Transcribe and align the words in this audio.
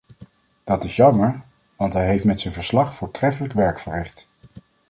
Dat 0.63 0.83
is 0.83 0.95
jammer, 0.95 1.41
want 1.75 1.93
hij 1.93 2.07
heeft 2.07 2.23
met 2.25 2.39
zijn 2.39 2.53
verslag 2.53 2.95
voortreffelijk 2.95 3.53
werk 3.53 3.79
verricht. 3.79 4.29